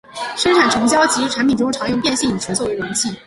[0.35, 3.15] 生产虫胶及其产品中常用变性乙醇作为溶剂。